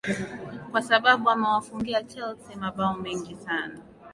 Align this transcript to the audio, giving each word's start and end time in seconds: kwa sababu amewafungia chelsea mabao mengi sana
kwa 0.71 0.81
sababu 0.81 1.29
amewafungia 1.29 2.03
chelsea 2.03 2.57
mabao 2.57 2.97
mengi 2.97 3.35
sana 3.35 3.79